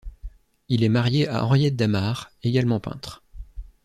[0.67, 3.21] Il est marié à Henriette Damart, également peintre.